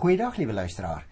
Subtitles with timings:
[0.00, 1.02] Goeiedag liewe luisteraar.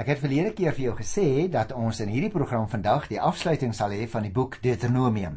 [0.00, 3.74] Ek het verlede keer vir jou gesê dat ons in hierdie program vandag die afsluiting
[3.76, 5.34] sal hê van die boek Deuteronomium.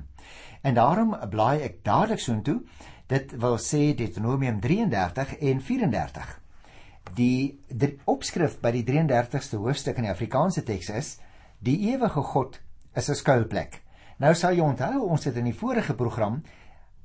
[0.64, 2.62] En daarom blaai ek dadelik soontoe.
[3.12, 6.32] Dit wil sê Deuteronomium 33 en 34.
[7.20, 11.10] Die, die opskrif by die 33ste hoofstuk in die Afrikaanse teks is:
[11.60, 12.62] Die ewige God
[12.96, 13.82] is 'n skuilplek.
[14.24, 16.40] Nou sal jy onthou ons het in die vorige program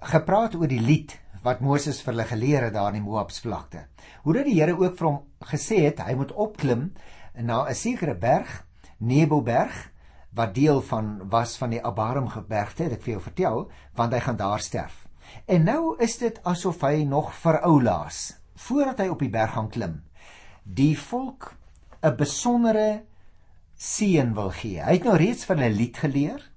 [0.01, 3.87] gepraat oor die lied wat Moses vir hulle geleer het daar in Moabsvlakte.
[4.25, 5.21] Hoe dat die Here ook vir hom
[5.53, 6.93] gesê het hy moet opklim
[7.35, 8.67] na 'n sekere berg,
[8.99, 9.91] Nebelberg,
[10.35, 14.21] wat deel van was van die Abarim gebergte, het ek vir jou vertel, want hy
[14.21, 15.07] gaan daar sterf.
[15.47, 19.71] En nou is dit asof hy nog vir oulaas voordat hy op die berg gaan
[19.71, 20.03] klim.
[20.65, 21.55] Die volk
[22.03, 23.05] 'n besondere
[23.77, 24.83] seën wil gee.
[24.83, 26.51] Hy het nou reeds van 'n lied geleer.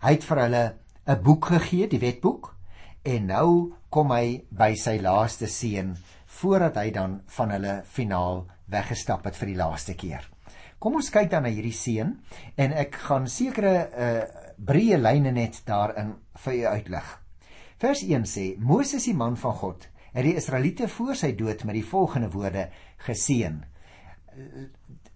[0.00, 0.74] Hy het vir hulle
[1.06, 2.56] 'n boek gegee, die wetboek,
[3.04, 3.50] en nou
[3.90, 5.94] kom hy by sy laaste seën
[6.40, 10.26] voordat hy dan van hulle finaal weggestap het vir die laaste keer.
[10.80, 12.12] Kom ons kyk dan na hierdie seën
[12.56, 16.10] en ek gaan sekere uh breë lyne net daarin
[16.44, 17.06] vir u uitlig.
[17.80, 21.78] Vers 1 sê: Moses die man van God het die Israeliete voor sy dood met
[21.78, 22.66] die volgende woorde
[23.06, 23.56] geseën.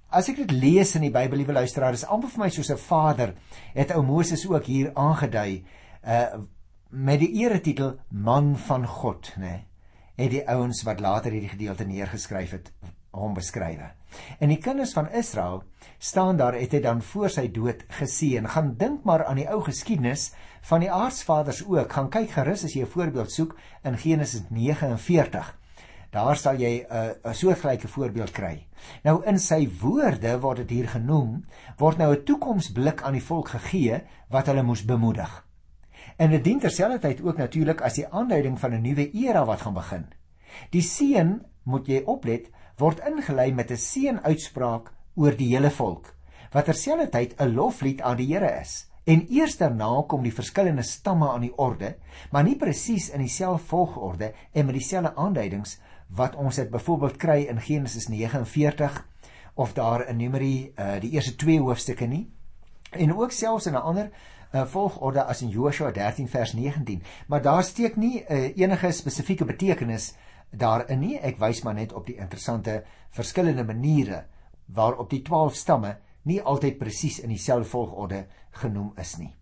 [0.08, 2.80] As ek dit lees in die Bybel, liewe luisteraar, is amper vir my soos 'n
[2.80, 3.34] vader
[3.74, 5.64] het ou Moses ook hier aangedui
[6.06, 6.40] uh
[6.94, 9.62] met die eretitel man van God, nê, nee,
[10.14, 12.70] het die ouens wat later hierdie gedeelte neergeskryf het
[13.14, 13.88] hom beskrywe.
[14.42, 15.62] En die kinders van Israel
[15.98, 18.46] staan daar het hy dan voor sy dood geseën.
[18.50, 20.32] Gaan dink maar aan die ou geskiedenis
[20.68, 21.92] van die aardsvaders ook.
[21.92, 25.58] Gaan kyk gerus as jy 'n voorbeeld soek in Genesis 49.
[26.10, 28.66] Daar sal jy 'n uh, 'n soortgelyke voorbeeld kry.
[29.02, 31.44] Nou in sy woorde word dit hier genoem,
[31.78, 35.44] word nou 'n toekomsblik aan die volk gegee wat hulle moes bemoedig.
[36.16, 39.74] En dit dien terselfdertyd ook natuurlik as die aanduiding van 'n nuwe era wat gaan
[39.74, 40.04] begin.
[40.70, 46.14] Die seën, moet jy oplet, word ingelei met 'n seënuitspraak oor die hele volk,
[46.52, 48.90] wat terselfdertyd 'n loflied aan die Here is.
[49.04, 51.96] En eers daarna kom die verskillende stamme aan die orde,
[52.30, 57.42] maar nie presies in dieselfde volgorde en met dieselfde aanduidings wat ons dit byvoorbeeld kry
[57.42, 59.08] in Genesis 49
[59.54, 62.30] of daar in Numeri uh, die eerste 2 hoofstukke nie.
[62.96, 64.10] En ook selfs in 'n ander
[64.52, 69.44] uh, volgorde as in Joshua 13 vers 19, maar daar steek nie uh, enige spesifieke
[69.44, 70.14] betekenis
[70.50, 71.18] daarin nie.
[71.18, 74.24] Ek wys maar net op die interessante verskillende maniere
[74.66, 79.34] waarop die 12 stamme nie altyd presies in dieselfde volgorde genoem is nie.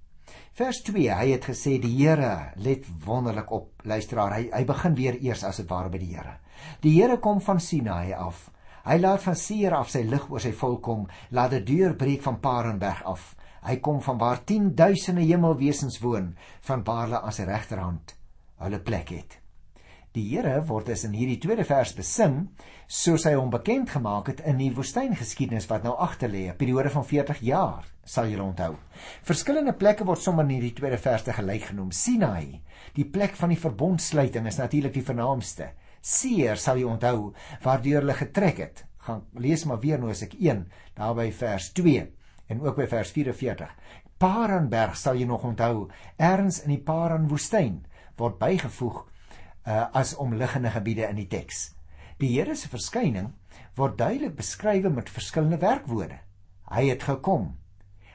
[0.53, 3.83] Vers 2, hy het gesê die Here let wonderlik op.
[3.89, 6.39] Luisteraar, hy hy begin weer eers as dit ware by die Here.
[6.85, 8.51] Die Here kom van Sinaï af.
[8.85, 12.41] Hy laat van Seir af sy lig oor sy volk kom, laat dit deurbreek van
[12.43, 13.35] Paranberg af.
[13.63, 16.35] Hy kom van waar 10 duisende hemelwesens woon,
[16.67, 18.17] van waar hulle aan sy regterhand
[18.63, 19.39] hulle plek het.
[20.13, 22.35] Die Here word as in hierdie tweede vers besing,
[22.87, 26.91] soos hy hom bekend gemaak het in die woestyngeskiedenis wat nou agter lê, 'n periode
[26.93, 28.77] van 40 jaar, sal julle onthou.
[29.25, 31.91] Verskillende plekke word sommer in hierdie tweede vers te gelyk genoem.
[31.93, 32.61] Sinai,
[32.95, 35.73] die plek van die verbondsluiting is natuurlik die vernaamste.
[36.03, 38.85] Seer sal jy onthou waardeur hulle getrek het.
[38.99, 42.11] Gaan lees maar weer nou as ek 1 daar by vers 2
[42.53, 43.71] en ook by vers 44.
[44.23, 47.81] Paranberg sal jy nog onthou, ergens in die Paran woestyn
[48.21, 51.73] word bygevoeg uh, as omliggende gebiede in die teks.
[52.21, 53.33] Die Here se verskyning
[53.79, 56.21] word duidelik beskryf met verskillende werkwoorde.
[56.71, 57.57] Hy het gekom.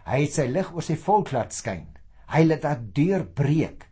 [0.07, 1.89] Hy het sy lig oor sy volk laat skyn.
[2.31, 3.83] Hy het dit deurbreek.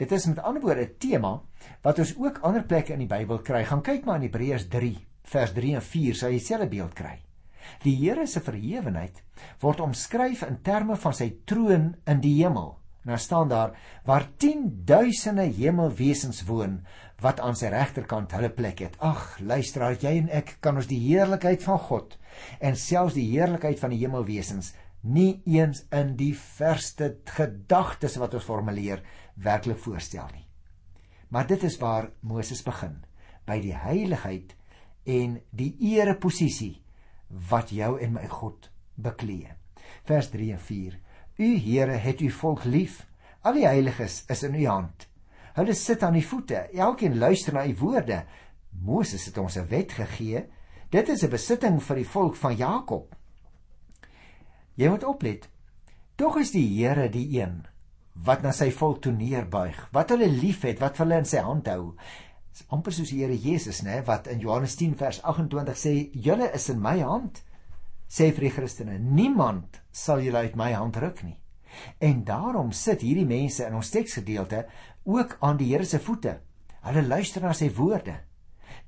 [0.00, 1.42] Dit is met ander woorde 'n tema
[1.82, 3.64] wat ons ook ander plekke in die Bybel kry.
[3.64, 7.16] Gaan kyk maar in Hebreërs 3 vers 3 en 4 sal jy dieselfde beeld kry.
[7.84, 9.22] Die Here se verhewenheid
[9.62, 12.76] word omskryf in terme van sy troon in die hemel.
[13.02, 13.72] Nou staan daar
[14.06, 16.80] waar 10 duisende hemelwesens woon
[17.22, 18.98] wat aan sy regterkant hulle plek het.
[19.02, 22.16] Ag, luisteraar, jy en ek kan ons die heerlikheid van God
[22.60, 28.46] en selfs die heerlikheid van die hemelwesens nie eens in die verste gedagtes wat ons
[28.46, 29.02] formuleer
[29.34, 30.46] werklik voorstel nie.
[31.32, 33.00] Maar dit is waar Moses begin,
[33.46, 34.54] by die heiligheid
[35.08, 36.76] en die ereposisie
[37.48, 39.48] wat jou en my God beklee.
[40.04, 40.98] Vers 3 en 4.
[41.36, 43.06] U Here het u volk lief.
[43.42, 45.08] Al die heiliges is in u hand.
[45.56, 46.68] Hulle sit aan u voete.
[46.72, 48.24] Elkeen luister na u woorde.
[48.70, 50.46] Moses het ons 'n wet gegee.
[50.90, 53.16] Dit is 'n besitting vir die volk van Jakob.
[54.74, 55.48] Jy moet oplet.
[56.16, 57.66] Tog is die Here die een
[58.12, 61.94] wat na sy volk toe neerbuig, wat hulle liefhet, wat hulle in sy hand hou.
[62.52, 66.50] Dis amper soos die Here Jesus, né, wat in Johannes 10 vers 28 sê, "Julle
[66.54, 67.42] is in my hand."
[68.08, 71.38] Sê vir die Christene, "Niemand sal julle uit my hand ruk nie."
[71.98, 74.66] En daarom sit hierdie mense in ons teksgedeelte
[75.04, 76.40] ook aan die Here se voete.
[76.82, 78.20] Hulle luister na sy woorde.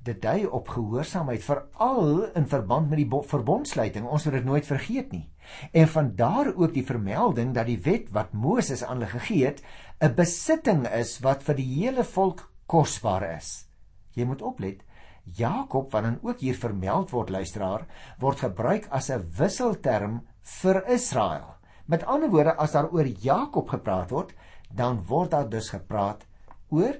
[0.05, 4.05] dit dui op gehoorsaamheid veral in verband met die verbondsluiting.
[4.05, 5.29] Ons moet dit nooit vergeet nie.
[5.73, 9.63] En van daar ook die vermelding dat die wet wat Moses aan hulle gegee het,
[10.01, 13.67] 'n besitting is wat vir die hele volk kosbaar is.
[14.15, 14.83] Jy moet oplet.
[15.25, 17.87] Jakob wat dan ook hier vermeld word luisteraar,
[18.21, 20.21] word gebruik as 'n wisselterm
[20.61, 21.55] vir Israel.
[21.85, 24.33] Met ander woorde, as daar oor Jakob gepraat word,
[24.69, 26.25] dan word daar dus gepraat
[26.69, 26.97] oor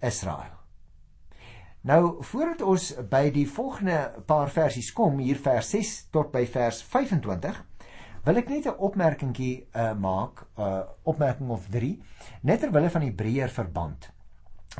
[0.00, 0.58] Israel.
[1.80, 6.82] Nou voordat ons by die volgende paar versies kom, hier vers 6 tot by vers
[6.82, 7.64] 25,
[8.24, 12.02] wil ek net 'n opmerkingie uh, maak, 'n uh, opmerking of 3,
[12.42, 14.10] net ter wille van die breër verband.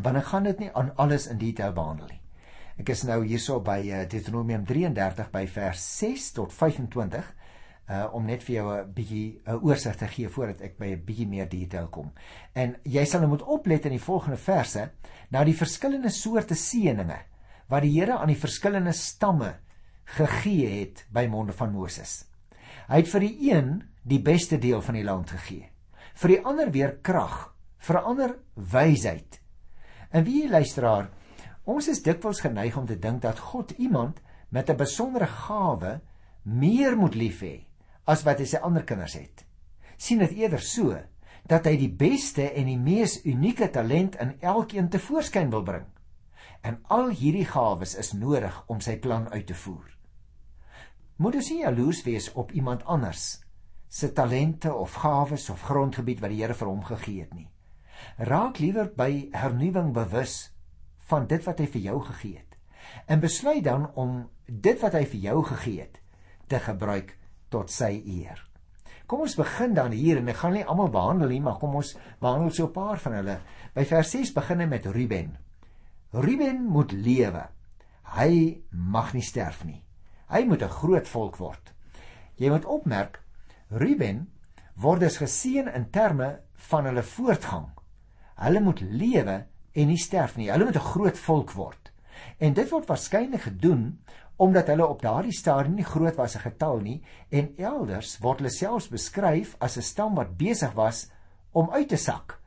[0.02, 2.20] Want ek gaan dit nie aan alles in detail behandel nie.
[2.78, 7.34] Ek is nou hierso by uh, Deuteronomium 33 by vers 6 tot 25
[7.88, 11.04] uh om net vir jou 'n bietjie 'n oorsig te gee voordat ek by 'n
[11.04, 12.12] bietjie meer detail kom.
[12.54, 14.90] En jy sal nou moet oplet in die volgende verse
[15.30, 17.18] na die verskillende soorte seëninge
[17.68, 19.54] wat die Here aan die verskillende stamme
[20.04, 22.24] gegee het by monde van Moses.
[22.88, 25.68] Hy het vir die een die beste deel van die land gegee.
[26.14, 29.40] Vir die ander weer krag, vir ander wysheid.
[30.10, 31.10] En wie luisteraar,
[31.68, 36.00] ons is dikwels geneig om te dink dat God iemand met 'n besondere gawe
[36.42, 37.66] meer moet lief hê
[38.04, 39.44] as wat hy sy ander kinders het.
[39.96, 40.94] sien dit eerder so
[41.46, 45.86] dat hy die beste en die mees unieke talent in elkeen te voorskyn wil bring.
[46.62, 49.98] En al hierdie gawes is nodig om sy plan uit te voer.
[51.16, 53.40] Moet ons nie jaloers wees op iemand anders
[53.88, 57.48] se talente of gawes of grondgebied wat die Here vir hom gegee het nie.
[58.18, 60.50] Raak liewer by hernuwing bewus
[61.10, 62.48] van dit wat hy vir jou gegee het
[63.06, 65.98] en besluit dan om dit wat hy vir jou gegee het
[66.48, 67.14] te gebruik
[67.52, 68.40] tot sy eer.
[69.08, 71.94] Kom ons begin dan hier en ek gaan nie almal behandel nie, maar kom ons
[72.20, 73.38] behandel so 'n paar van hulle.
[73.74, 75.38] By vers 6 begin hy met Ruben.
[76.12, 77.48] Ruben moet lewe.
[78.16, 79.82] Hy mag nie sterf nie.
[80.28, 81.72] Hy moet 'n groot volk word.
[82.36, 83.22] Jy moet opmerk
[83.70, 84.28] Ruben
[84.76, 87.77] word dus geseën in terme van hulle voortgang.
[88.38, 90.50] Hulle moet lewe en nie sterf nie.
[90.50, 91.92] Hulle moet 'n groot volk word.
[92.38, 93.98] En dit word waarskynlik gedoen
[94.36, 98.38] omdat hulle op daardie stadium nie groot was as 'n getal nie en elders word
[98.38, 101.10] hulle selfs beskryf as 'n stam wat besig was
[101.52, 102.38] om uit te sak.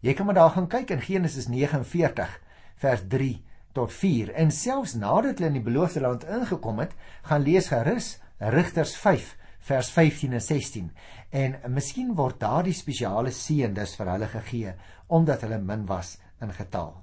[0.00, 2.40] Jy kan maar daar gaan kyk in Genesis 49
[2.76, 7.42] vers 3 tot 4 en selfs nadat hulle in die beloofde land ingekom het, gaan
[7.42, 10.90] lees gerus Rigters 5 vers 15 en 16
[11.30, 14.72] en miskien word daardie spesiale seën dus vir hulle gegee
[15.10, 16.94] omdat hulle min was in getal.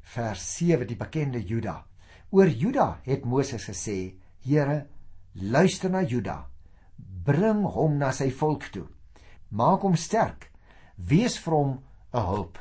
[0.00, 1.84] Vers 7 die bekende Juda
[2.30, 4.14] Oor Juda het Moses gesê:
[4.46, 4.86] "Here,
[5.34, 6.46] luister na Juda.
[7.24, 8.86] Bring hom na sy volk toe.
[9.50, 10.50] Maak hom sterk.
[10.96, 11.82] Wees vir hom
[12.14, 12.58] 'n hulp."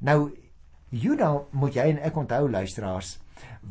[0.00, 0.30] Nou
[0.90, 3.18] Juda, moet jy en ek onthou luisteraars,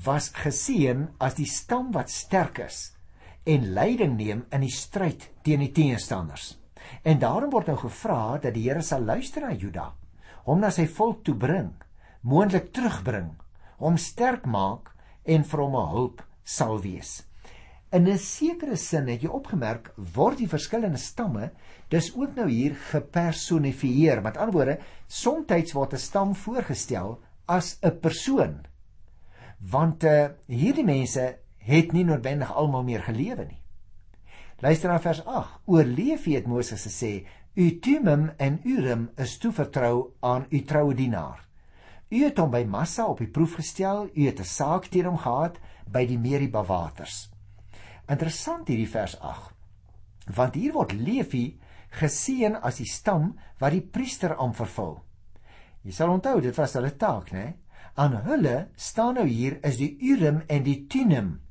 [0.06, 2.94] was geseën as die stam wat sterk is
[3.46, 6.58] en leiding neem in die stryd teen die teenstanders.
[7.04, 9.94] En daarom word nou gevra dat die Here sal luister na Juda,
[10.46, 11.74] hom na sy volk toe bring,
[12.22, 13.34] moontlik terugbring,
[13.82, 14.94] hom sterk maak
[15.26, 17.24] en vir hom 'n hulp sal wees.
[17.92, 21.52] In 'n sekere sin het jy opgemerk word die verskillende stamme
[21.90, 24.22] dis ook nou hier gepersonifieer.
[24.22, 24.78] Met ander woorde,
[25.08, 28.66] soms word 'n stam voorgestel as 'n persoon.
[29.60, 33.62] Want uh, hierdie mense het nie noodwendig almal meer gelewe nie.
[34.62, 35.60] Luister na vers 8.
[35.66, 41.48] Oorleef het Moses gesê: "U Tumim en Urim is toevertrou aan u troue dienaar."
[42.12, 44.10] U het hom by Massa op die proef gestel.
[44.14, 47.30] U het 'n saak teen hom gehad by die Meriba waters.
[48.08, 49.54] Interessant hierdie vers 8.
[50.36, 55.04] Want hier word Levi geseën as die stam wat die priester aan vervul.
[55.84, 57.54] Jy sal onthou dit was hulle taak, né?
[57.96, 61.42] Aan hulle staan nou hier is die Urim en die Tumim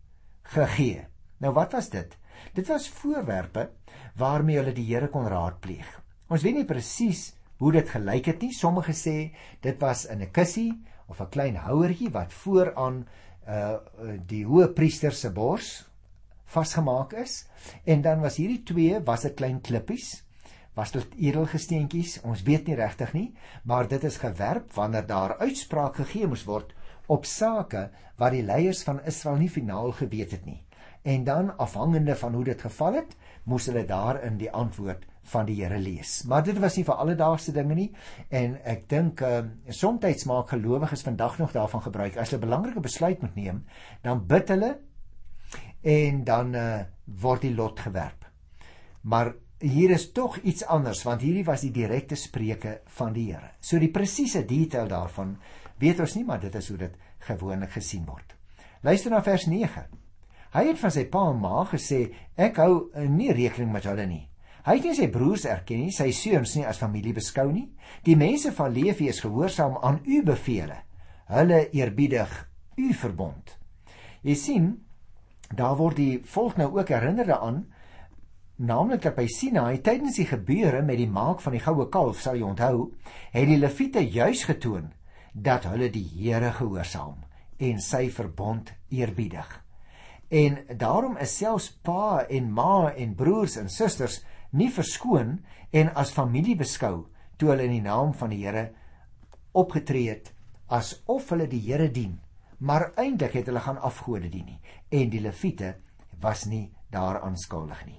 [0.43, 1.07] gegee.
[1.41, 2.17] Nou wat was dit?
[2.55, 3.71] Dit was voorwerpe
[4.17, 5.89] waarmee hulle die Here kon raadpleeg.
[6.29, 8.53] Ons weet nie presies hoe dit gelyk het nie.
[8.53, 10.73] Sommige sê dit was in 'n kussie
[11.09, 13.07] of 'n klein houertjie wat vooraan
[13.49, 13.77] uh
[14.27, 15.85] die hoë priester se bors
[16.45, 17.47] vasgemaak is
[17.85, 20.23] en dan was hierdie twee was dit klein klippies
[20.79, 23.29] was dit edelgesteentjies ons weet nie regtig nie
[23.65, 26.75] maar dit is gewerp wanneer daar uitspraak gegee moes word
[27.07, 27.89] op sake
[28.23, 30.61] wat die leiers van Israel nie finaal geweet het nie
[31.15, 35.57] en dan afhangende van hoe dit geval het moes hulle daarin die antwoord van die
[35.61, 36.23] Here lees.
[36.29, 37.89] Maar dit was nie vir alledaagse dinge nie
[38.29, 42.81] en ek dink uh, soms maak gelowiges vandag nog daarvan gebruik as hulle 'n belangrike
[42.81, 43.65] besluit moet neem,
[44.03, 44.79] dan bid hulle
[45.83, 48.27] en dan uh, word die lot gewerp.
[49.03, 53.55] Maar hier is tog iets anders want hierdie was die direkte spreuke van die Here.
[53.61, 55.37] So die presiese detail daarvan
[55.79, 58.35] weet ons nie, maar dit is hoe dit gewoonlik gesien word.
[58.83, 59.85] Luister na vers 9.
[60.51, 62.01] Hy het van sy pa en ma gesê
[62.35, 64.25] ek hou eh, nie rekening met hulle nie.
[64.67, 67.69] Hy het nie sy broers erken nie, sy seuns nie as familie beskou nie.
[68.05, 70.83] Die mense van Lewi is gehoorsaam aan u bevele.
[71.31, 72.35] Hulle eerbiedig
[72.77, 73.55] u verbond.
[74.27, 74.67] Jy sien,
[75.55, 77.63] daar word die volk nou ook herinner daaraan
[78.61, 82.37] naamlik dat by Sinai tydens die gebeure met die maak van die goue kalf, sal
[82.37, 82.91] jy onthou,
[83.33, 84.91] het die leviete juis getoon
[85.33, 87.23] dat hulle die Here gehoorsaam
[87.71, 89.49] en sy verbond eerbiedig.
[90.31, 94.21] En daarom is selfs pa en ma en broers en susters
[94.55, 95.41] nie verskoon
[95.75, 98.69] en as familie beskou toe hulle in die naam van die Here
[99.59, 100.31] opgetree het
[100.71, 102.21] asof hulle die Here dien,
[102.59, 104.61] maar eintlik het hulle gaan afgode dien nie
[105.01, 105.73] en die leviete
[106.23, 107.99] was nie daaraan skuldig nie.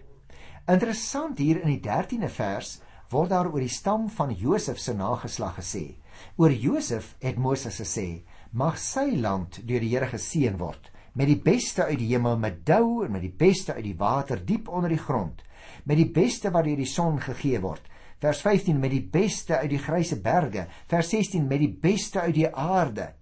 [0.71, 2.77] Interessant hier in die 13de vers
[3.11, 5.97] word daar oor die stam van Josef se nageslag gesê.
[6.39, 11.39] Oor Josef het Moses gesê: "Mag sy land deur die Here geseën word met die
[11.39, 14.89] beste uit die hemel met dou en met die beste uit die water diep onder
[14.89, 15.41] die grond,
[15.84, 17.82] met die beste wat deur die son gegee word."
[18.22, 22.36] Vers 15 met die beste uit die gryse berge, vers 16 met die beste uit
[22.36, 23.13] die aarde.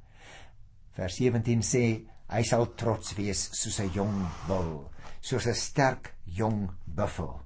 [0.91, 1.83] Vers 17 sê
[2.29, 4.89] hy sal trots wees soos 'n jong bul
[5.21, 7.39] soos 'n sterk jong buffel.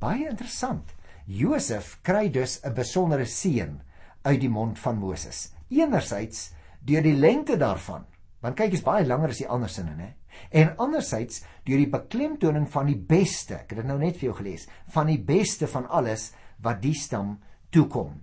[0.00, 0.94] Baie interessant.
[1.26, 3.80] Josef kry dus 'n besondere seën
[4.22, 5.52] uit die mond van Moses.
[5.68, 8.06] Enerzijds deur die lengte daarvan,
[8.40, 10.12] want kyk is baie langer as die ander sinne, né?
[10.50, 13.62] En anderzijds deur die beklemtoning van die beste.
[13.62, 16.94] Ek het dit nou net vir jou gelees, van die beste van alles wat die
[16.94, 17.38] stam
[17.74, 18.14] toekom.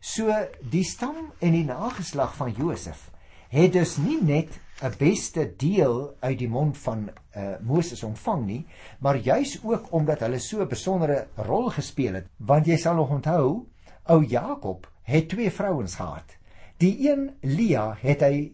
[0.00, 0.32] So
[0.72, 3.10] die stam en die nageslag van Josef
[3.50, 8.66] het dus nie net 'n beste deel uit die mond van uh, Moses ontvang nie,
[8.98, 12.26] maar juis ook omdat hulle so 'n besondere rol gespeel het.
[12.36, 13.66] Want jy sal nog onthou,
[14.04, 16.36] ou Jakob het twee vrouens gehad.
[16.76, 18.52] Die een Lia het hy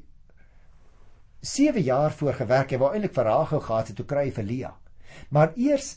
[1.47, 4.73] 7 jaar voor gewerk en wou eintlik vir Rachel gehad het toe kry vir Lia.
[5.31, 5.97] Maar eers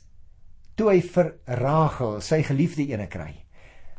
[0.78, 3.34] toe hy vir Rachel, sy geliefde ene kry,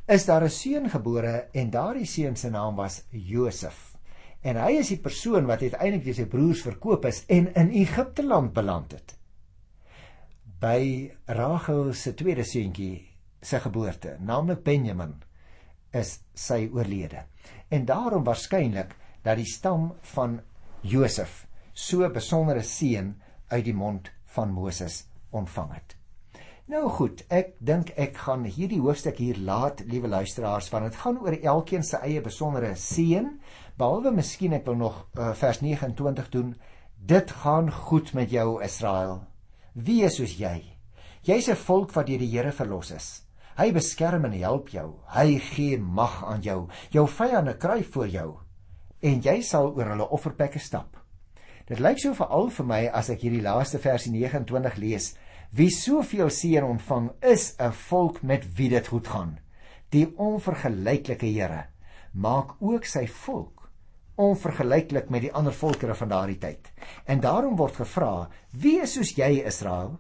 [0.07, 3.97] is daar 'n seun gebore en daardie seun se naam was Josef.
[4.43, 8.23] En hy is die persoon wat uiteindelik deur sy broers verkoop is en in Egipte
[8.23, 9.17] land beland het.
[10.61, 13.09] By Rachel se tweede seentjie
[13.43, 15.15] se geboorte, naamlik Benjamin,
[15.93, 17.25] is sy oorlede.
[17.69, 20.41] En daarom waarskynlik dat die stam van
[20.83, 23.15] Josef so 'n besondere seën
[23.49, 25.97] uit die mond van Moses ontvang het.
[26.67, 31.19] Nou goed, ek dink ek gaan hierdie hoofstuk hier laat, liewe luisteraars, want dit gaan
[31.19, 33.41] oor elkeen se eie besondere seën
[33.77, 36.55] Behalwe miskien ek wil nog uh, vers 29 doen.
[36.97, 39.23] Dit gaan goed met jou Israel.
[39.73, 40.77] Wie is soos jy?
[41.25, 43.23] Jy's 'n volk wat deur die Here verlos is.
[43.57, 45.01] Hy beskerm en help jou.
[45.17, 46.69] Hy gee mag aan jou.
[46.91, 48.37] Jou vyande kry voor jou
[49.01, 50.97] en jy sal oor hulle offerplekke stap.
[51.67, 55.15] Dit lyk so veral vir my as ek hierdie laaste versie 29 lees.
[55.55, 59.39] Wie soveel seën ontvang, is 'n volk met wie dit goed gaan.
[59.91, 61.67] Die onvergelyklike Here
[62.13, 63.61] maak ook sy volk
[64.21, 66.73] onvergelyklik met die ander volkere van daardie tyd.
[67.07, 69.99] En daarom word gevra: "Wie is soos jy, Israel?"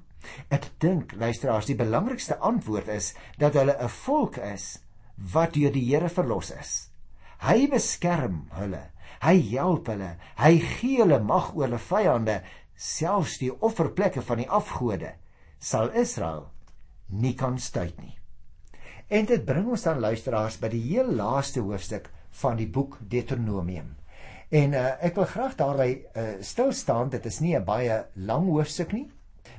[0.50, 4.78] Ek dink, luisteraars, die belangrikste antwoord is dat hulle 'n volk is
[5.32, 6.89] wat deur die Here verlos is.
[7.46, 8.90] Hy beskerm hulle.
[9.20, 10.16] Hy help hulle.
[10.36, 12.40] Hy gee hulle mag oor hulle vyande,
[12.76, 15.14] selfs die offerplekke van die afgode
[15.60, 16.48] sal Israel
[17.10, 18.16] nie kan stuit nie.
[19.10, 22.08] En dit bring ons dan luisteraars by die heel laaste hoofstuk
[22.40, 23.96] van die boek Deuteronomium.
[24.50, 27.10] En uh, ek wil graag daarby uh, stil staan.
[27.10, 29.10] Dit is nie 'n baie lang hoofstuk nie,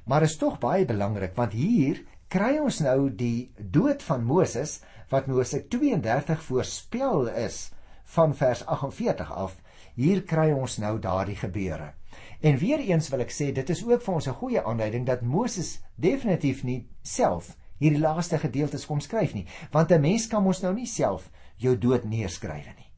[0.05, 4.77] maar is tog baie belangrik want hier kry ons nou die dood van Moses
[5.11, 7.71] wat Moses 32 voorspel is
[8.15, 9.57] van vers 48 af.
[9.95, 11.91] Hier kry ons nou daardie gebeure.
[12.39, 15.21] En weer eens wil ek sê dit is ook vir ons 'n goeie aanduiding dat
[15.21, 20.61] Moses definitief nie self hierdie laaste gedeeltes kom skryf nie, want 'n mens kan mos
[20.61, 22.91] nou nie self jou dood neerskryf nie.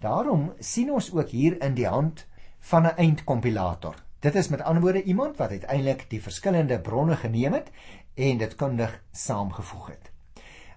[0.00, 2.26] Daarom sien ons ook hier in die hand
[2.60, 4.09] van 'n eindkompilator.
[4.20, 7.70] Dit is met ander woorde iemand wat uiteindelik die verskillende bronne geneem het
[8.14, 10.10] en dit kundig saamgevoeg het.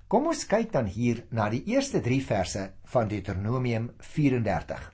[0.08, 4.88] Kom ons kyk dan hier na die eerste 3 verse van Deuteronomium 34.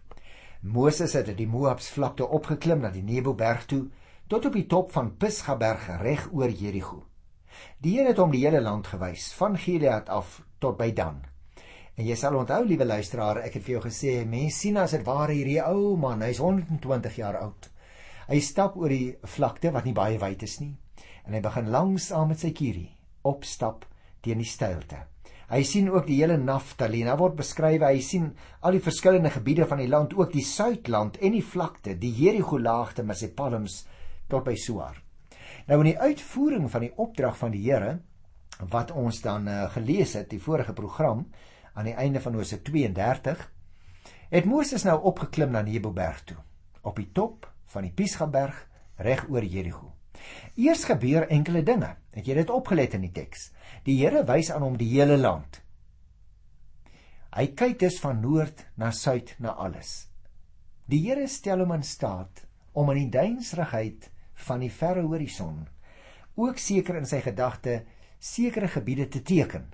[0.61, 3.83] Moses het uit die Moabs vlakte opgeklim na die Nebelberg toe
[4.27, 7.03] tot op die top van Pisgaberg reg oor Jerigo.
[7.77, 11.21] Die Here het hom die hele land gewys van Gilead af tot by Dan.
[11.95, 15.05] En jy sal onthou, liewe luisteraar, ek het vir jou gesê, mense sien as dit
[15.05, 17.75] ware hierdie ou man, hy's 120 jaar oud.
[18.29, 20.75] Hy stap oor die vlakte wat nie baie wyd is nie,
[21.25, 22.91] en hy begin langsaam met sy kierie
[23.25, 23.87] opstap
[24.21, 24.99] teen die steilte.
[25.49, 27.01] Hy sien ook die hele Naftali.
[27.07, 28.27] Daar word beskryf hy sien
[28.61, 32.59] al die verskillende gebiede van die land, ook die suidland en die vlakte, die Jerigo
[32.61, 33.81] laagte met sy palms
[34.29, 34.99] tot by Soar.
[35.65, 37.97] Nou in die uitvoering van die opdrag van die Here
[38.69, 41.25] wat ons dan uh, gelees het die vorige program
[41.73, 43.41] aan die einde van Hosea 32
[44.29, 46.37] het Moses nou opgeklim na Nebelberg toe
[46.85, 48.57] op die top van die Pisgaberg
[48.97, 49.93] reg oor Jerigo.
[50.59, 51.95] Eers gebeur enkele dinge.
[52.15, 53.49] Het jy dit opgelet in die teks?
[53.85, 55.61] Die Here wys aan hom die hele land.
[57.29, 60.09] Hy kyk dus van noord na suid na alles.
[60.89, 64.09] Die Here stel hom in staat om in die duinsrigheid
[64.47, 65.67] van die verre horison
[66.39, 67.81] ook seker in sy gedagte
[68.19, 69.67] sekere gebiede te teken.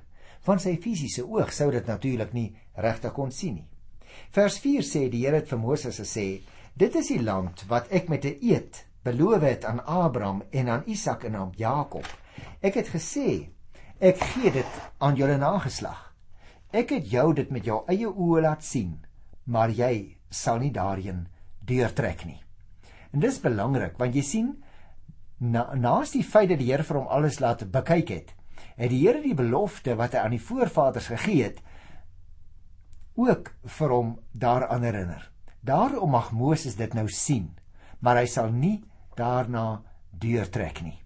[0.46, 2.50] Van sy fisiese oog sou dit natuurlik nie
[2.82, 3.68] regtig kon sien nie.
[4.34, 6.42] Vers 4 sê die Here het vir Moses gesê:
[6.76, 10.84] "Dit is die land wat ek met 'n eed beloof het aan Abraham en aan
[10.86, 12.06] Isak en aan Jakob.
[12.60, 13.50] Ek het gesê:
[14.00, 16.14] Ek gee dit aan julle nageslag.
[16.72, 19.06] Ek het jou dit met jou eie oë laat sien,
[19.44, 21.28] maar jy sal nie daarin
[21.60, 22.44] deurtrek nie."
[23.14, 24.64] En dis belangrik want jy sien
[25.38, 28.34] na naas die feit dat die Here vir hom alles laat bekyk het,
[28.76, 31.62] het die Here die belofte wat hy aan die voorvaders gegee het
[33.16, 35.32] ook vir hom daaraan herinner.
[35.66, 37.50] Daarom mag Moses dit nou sien,
[38.00, 38.84] maar hy sal nie
[39.18, 39.82] daarna
[40.14, 41.00] deurtrek nie.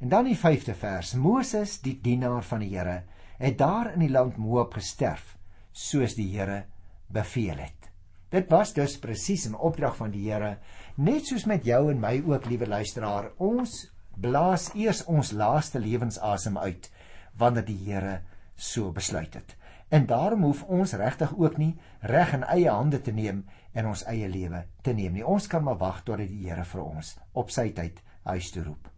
[0.00, 1.12] En dan die 5de vers.
[1.14, 3.02] Moses, die dienaar van die Here,
[3.38, 5.36] het daar in die land Moab gesterf,
[5.70, 6.64] soos die Here
[7.12, 7.90] beveel het.
[8.30, 10.58] Dit was dus presies 'n opdrag van die Here,
[10.96, 13.30] net soos met jou en my ook, liewe luisteraar.
[13.38, 16.90] Ons blaas eers ons laaste lewensasem uit
[17.36, 18.20] wanneer die Here
[18.56, 19.56] so besluit het.
[19.88, 24.04] En daarom hoef ons regtig ook nie reg in eie hande te neem en ons
[24.10, 25.24] eie lewe te neem nie.
[25.24, 28.88] Ons kan maar wag tot die Here vir ons op sy tyd huis toe roep.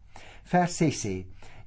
[0.45, 1.15] Vers 6 sê: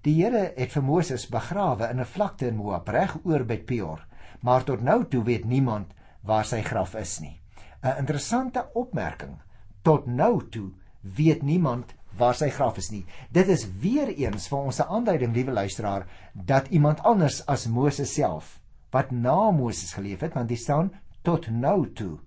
[0.04, 4.06] Die Here het vir Moses begrawe in 'n vlakte in Moab reg oor by Peor,
[4.42, 5.94] maar tot nou toe weet niemand
[6.24, 7.42] waar sy graf is nie.
[7.84, 9.38] 'n interessante opmerking.
[9.84, 10.72] Tot nou toe
[11.02, 13.06] weet niemand waar sy graf is nie.
[13.32, 18.14] Dit is weer eens vir ons 'n aanduiding, liewe luisteraar, dat iemand anders as Moses
[18.14, 18.60] self
[18.92, 22.20] wat na Moses geleef het, want dit staan tot nou toe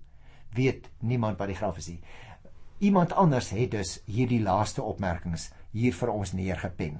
[0.55, 2.01] weet niemand waar die graf is nie.
[2.79, 6.99] Iemand anders het dus hierdie laaste opmerkings hier vir ons neergepen.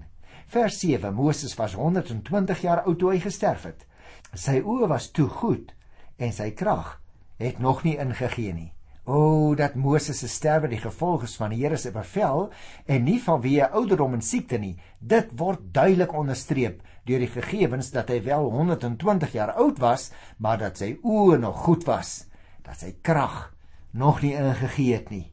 [0.50, 3.86] Vers 7: Moses was 120 jaar oud toe hy gesterf het.
[4.34, 5.74] Sy oë was toe goed
[6.18, 6.98] en sy krag
[7.40, 8.72] het nog nie ingegee nie.
[9.10, 12.50] O dat Moses se sterwe die gevolg is van die Here se bevel
[12.86, 14.76] en nie vanweë ouderdom en siekte nie.
[15.00, 20.60] Dit word duidelik onderstreep deur die gegevens dat hy wel 120 jaar oud was, maar
[20.62, 22.29] dat sy oë nog goed was,
[22.70, 23.50] dat sy krag
[23.98, 25.26] nog nie ingegee het nie.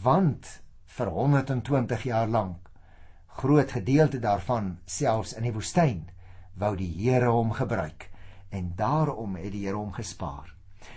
[0.00, 0.48] Want
[0.96, 2.68] vir 120 jaar lank
[3.38, 6.06] groot gedeelte daarvan selfs in die woestyn
[6.58, 8.08] wou die Here hom gebruik
[8.50, 10.54] en daarom het die Here hom gespaar.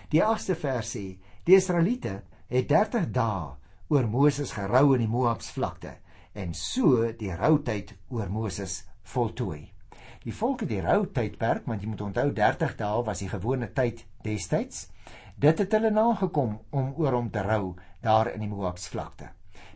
[0.10, 1.04] Die 8ste vers sê:
[1.46, 3.52] Die Israeliete het 30 dae
[3.92, 5.98] oor Moses gerou in die Moabs vlakte
[6.34, 9.68] en so die routyd oor Moses voltooi.
[10.24, 14.06] Die volk het die routydperk, want jy moet onthou 30 dae was die gewone tyd
[14.24, 14.88] destyds.
[15.42, 17.74] Dit het hulle nagekom om oor hom te rou
[18.06, 19.32] daar in die Moabs vlakte.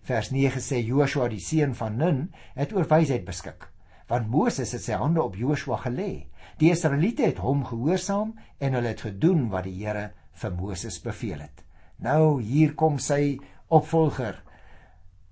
[0.05, 2.19] Vers 9 sê Joshua die seun van Nun
[2.53, 3.65] het oor wysheid beskik,
[4.11, 6.27] want Moses het sy hande op Joshua gelê.
[6.61, 11.41] Die Israeliete het hom gehoorsaam en hulle het gedoen wat die Here vir Moses beveel
[11.47, 11.65] het.
[11.97, 13.39] Nou hier kom sy
[13.73, 14.37] opvolger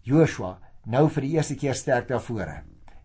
[0.02, 0.56] Joshua
[0.90, 2.64] nou vir die eerste keer sterk daarvore.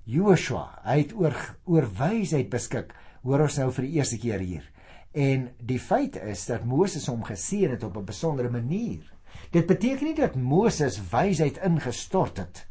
[0.08, 1.36] Joshua, hy het oor
[1.68, 2.96] oor wysheid beskik.
[3.20, 4.64] Hoor ons nou vir die eerste keer hier.
[5.12, 9.12] En die feit is dat Moses hom geseën het op 'n besondere manier.
[9.50, 12.66] Dit beteken nie dat Moses wysheid ingestort het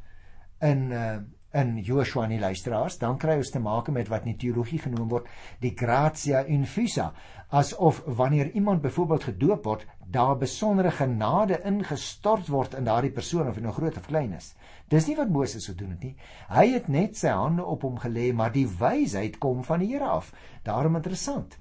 [0.59, 1.17] in uh
[1.51, 5.07] in Joshua en die luisteraars, dan kry ons te maak met wat in teologie genoem
[5.09, 5.29] word
[5.63, 7.13] die gratia infusa,
[7.49, 13.55] asof wanneer iemand byvoorbeeld gedoop word, daar besondere genade ingestort word in daardie persoon of
[13.55, 14.53] hy nou groot of klein is.
[14.91, 16.15] Dis nie wat Moses gedoen het nie.
[16.51, 20.11] Hy het net sy hande op hom gelê, maar die wysheid kom van die Here
[20.19, 20.33] af.
[20.67, 21.57] Daarom interessant.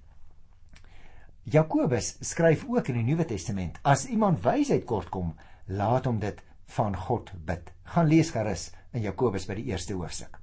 [1.47, 5.37] Jakobus skryf ook in die Nuwe Testament: As iemand wysheid kortkom,
[5.71, 6.41] laat hom dit
[6.75, 7.71] van God bid.
[7.95, 10.41] Gaan lees gerus in Jakobus by die eerste hoofstuk.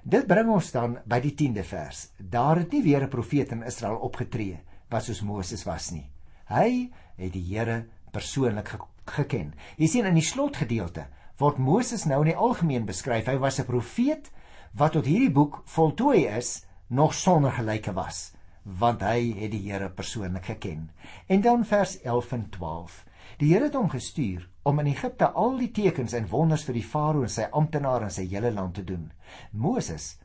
[0.00, 2.06] Dit bring ons dan by die 10de vers.
[2.16, 4.56] Daar het nie weer 'n profeet in Israel opgetree
[4.88, 6.08] wat soos Moses was nie.
[6.48, 9.54] Hy het die Here persoonlik ge geken.
[9.76, 11.06] Jy sien in die slotgedeelte
[11.38, 13.26] word Moses nou in die algemeen beskryf.
[13.26, 14.30] Hy was 'n profeet
[14.72, 18.32] wat tot hierdie boek voltooi is nog sonder gelyke was,
[18.66, 20.90] want hy het die Here persoonlik geken.
[21.26, 23.04] En dan vers 11 en 12.
[23.38, 26.86] Die Here het hom gestuur om in Egipte al die tekens en wonders vir die
[26.86, 29.12] farao en sy amptenare en sy hele land te doen.
[29.52, 30.16] Moses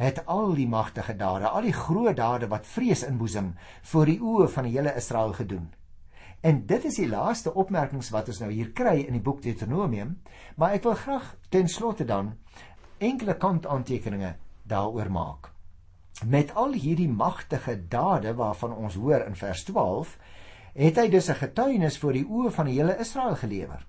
[0.00, 3.52] het al die magtige dade, al die groot dade wat vrees inboesem
[3.90, 5.68] voor die oë van die hele Israel gedoen.
[6.40, 10.14] En dit is die laaste opmerkings wat ons nou hier kry in die boek Deuteronomium,
[10.56, 12.32] maar ek wil graag ten slotte dan
[12.98, 15.50] enkele kantaantekeninge daaroor maak.
[16.26, 20.18] Met al hierdie magtige dade waarvan ons hoor in vers 12,
[20.74, 23.86] het hy dus 'n getuienis voor die oë van die hele Israel gelewer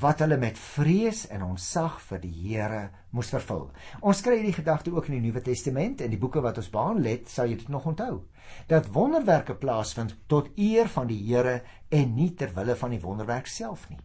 [0.00, 3.68] wat hulle met vrees en onsag vir die Here moes vervul.
[4.02, 7.12] Ons kry hierdie gedagte ook in die Nuwe Testament en die boeke wat ons behandel
[7.12, 8.24] het, sal jy dit nog onthou.
[8.66, 11.60] Dat wonderwerke plaasvind tot eer van die Here
[11.94, 14.00] en nie ter wille van die wonderwerk self nie.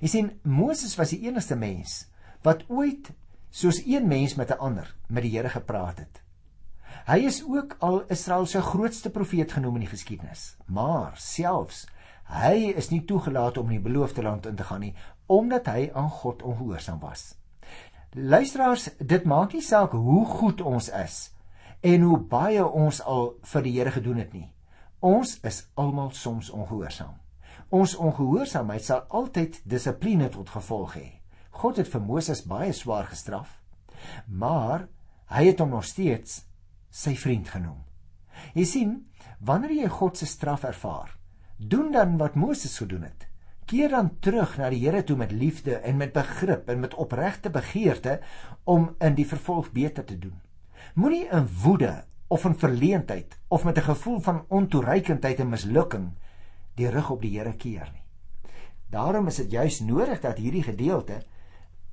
[0.00, 2.06] Jy sien, Moses was die enigste mens
[2.42, 3.12] wat ooit
[3.50, 6.23] soos een mens met 'n ander met die Here gepraat het.
[7.06, 11.84] Hy is ook al Israel se grootste profeet genoem in die geskiedenis, maar selfs
[12.24, 14.94] hy is nie toegelaat om in die beloofde land in te gaan nie
[15.26, 17.34] omdat hy aan God ongehoorsaam was.
[18.12, 21.16] Luisteraars, dit maak nie saak hoe goed ons is
[21.80, 24.48] en hoe baie ons al vir die Here gedoen het nie.
[25.00, 27.16] Ons is almal soms ongehoorsaam.
[27.74, 31.08] Ons ongehoorsaamheid sal altyd dissipline tot gevolg hê.
[31.50, 33.60] God het vir Moses baie swaar gestraf,
[34.26, 34.86] maar
[35.32, 36.42] hy het hom nog steeds
[36.94, 37.82] sy vriend genoem.
[38.54, 38.96] Jy sien,
[39.42, 41.10] wanneer jy God se straf ervaar,
[41.58, 43.26] doen dan wat Moses gedoen het.
[43.66, 47.50] Keer dan terug na die Here toe met liefde en met begrip en met opregte
[47.50, 48.18] begeerte
[48.64, 50.36] om in die vervolg beter te doen.
[50.94, 56.12] Moenie in woede of in verleentheid of met 'n gevoel van ontoereikendheid en mislukking
[56.74, 58.04] die rug op die Here keer nie.
[58.90, 61.22] Daarom is dit juis nodig dat hierdie gedeelte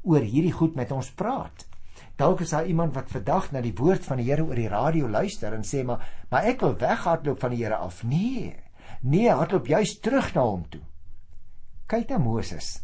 [0.02, 1.68] oor hierdie goed met ons praat.
[2.22, 5.08] Dalk is daar iemand wat vandag na die woord van die Here oor die radio
[5.10, 8.04] luister en sê maar maar ek wil weghardloop van die Here af.
[8.06, 8.54] Nee.
[9.02, 10.84] Nee, hardloop juis terug na hom toe.
[11.90, 12.84] Kyk na Moses.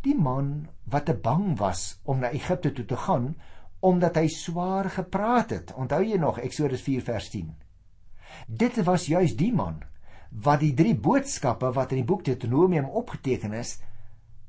[0.00, 3.34] Die man wat te bang was om na Egipte toe te gaan
[3.84, 5.74] omdat hy swaar gepraat het.
[5.76, 7.52] Onthou jy nog Eksodus 4 vers 10?
[8.48, 9.82] Dit was juis die man
[10.30, 13.76] wat die drie boodskappe wat in die boek Deuteronomium opgeteken is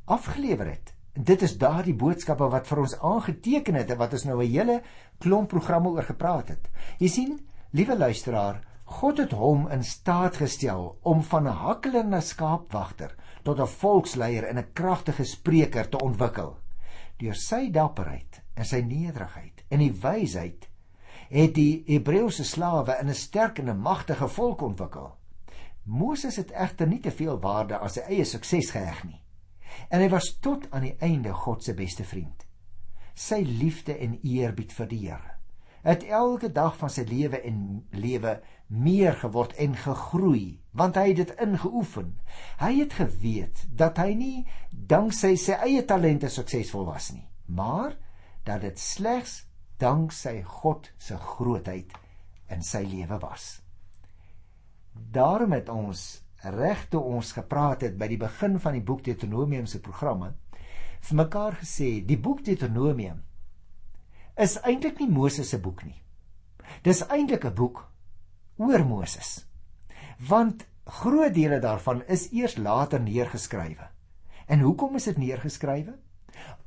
[0.06, 0.91] afgelewer het.
[1.14, 4.82] Dit is daardie boodskappe wat vir ons aangeteken het en wat ons nou 'n hele
[5.20, 6.70] klomp programme oor gepraat het.
[7.00, 7.40] Jy sien,
[7.72, 13.68] liewe luisteraar, God het hom in staat gestel om van 'n hakkelende skaapwagter tot 'n
[13.68, 16.58] volksleier en 'n kragtige spreker te ontwikkel.
[17.18, 20.70] Deur sy dapperheid en sy nederigheid en die wysheid
[21.30, 25.16] het die Hebreëse slawe in 'n sterk en 'n magtige volk ontwikkel.
[25.84, 29.22] Moses het egter nie te veel waarde aan sy eie sukses geheg nie.
[29.90, 32.48] En hy was tot aan die einde God se beste vriend.
[33.14, 35.42] Sy liefde en eerbied vir die Here
[35.82, 38.36] het elke dag van sy lewe en lewe
[38.68, 42.14] meer geword en gegroei want hy het dit ingeoefen.
[42.62, 47.98] Hy het geweet dat hy nie danksy sy eie talente suksesvol was nie, maar
[48.48, 49.42] dat dit slegs
[49.82, 51.92] danksy God se grootheid
[52.54, 53.58] in sy lewe was.
[54.94, 59.66] Daarom het ons reg toe ons gepraat het by die begin van die boek Deuteronomium
[59.66, 60.34] se programme
[61.02, 63.22] vir mekaar gesê die boek Deuteronomium
[64.42, 65.98] is eintlik nie Moses se boek nie.
[66.84, 67.88] Dis eintlik 'n boek
[68.58, 69.46] oor Moses.
[70.30, 73.90] Want groot dele daarvan is eers later neergeskrywe.
[74.48, 75.94] En hoekom is dit neergeskrywe?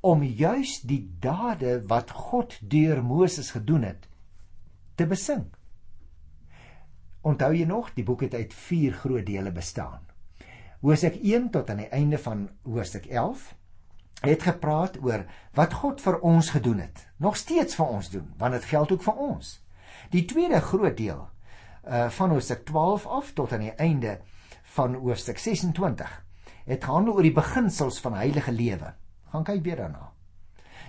[0.00, 4.08] Om juis die dade wat God deur Moses gedoen het
[4.94, 5.44] te besing.
[7.24, 10.02] Onthou jy nog, die boek het uit 4 groot dele bestaan.
[10.84, 13.54] Hoofstuk 1 tot aan die einde van hoofstuk 11
[14.24, 15.24] het gepraat oor
[15.56, 17.06] wat God vir ons gedoen het.
[17.16, 19.54] Nog steeds vir ons doen, want dit geld ook vir ons.
[20.12, 21.22] Die tweede groot deel
[21.84, 24.18] uh van hoofstuk 12 af tot aan die einde
[24.76, 26.12] van hoofstuk 26
[26.64, 28.92] het gehandel oor die beginsels van heilige lewe.
[29.32, 30.10] Gaan kyk weer daarna.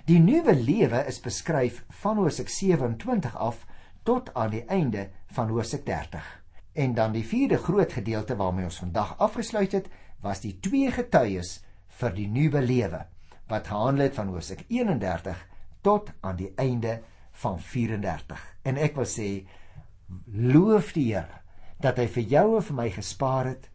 [0.05, 3.65] Die nuwe lewe is beskryf van hoofstuk 27 af
[4.05, 6.25] tot aan die einde van hoofstuk 30.
[6.73, 9.89] En dan die vierde groot gedeelte waarmee ons vandag afgesluit het,
[10.21, 11.59] was die twee getuies
[11.99, 13.05] vir die nuwe lewe
[13.49, 15.41] wat gehandel het van hoofstuk 31
[15.85, 16.99] tot aan die einde
[17.41, 18.41] van 34.
[18.65, 19.29] En ek wil sê
[20.33, 21.41] loof die Here
[21.81, 23.69] dat hy vir jou en vir my gespaar het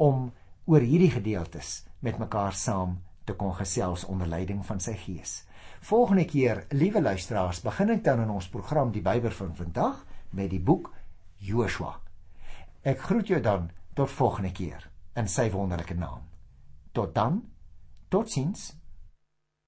[0.00, 0.30] om
[0.66, 5.42] oor hierdie gedeeltes met mekaar saam te kon gesels onder leiding van sy Gees.
[5.82, 10.52] Volgende keer, liewe luisteraars, begin ek dan in ons program die Bybel van vandag met
[10.52, 10.92] die boek
[11.42, 11.96] Joshua.
[12.86, 13.66] Ek groet jou dan
[13.98, 14.84] tot volgende keer
[15.18, 16.22] in sy wonderlike naam.
[16.94, 17.40] Tot dan.
[18.14, 18.68] Totsiens.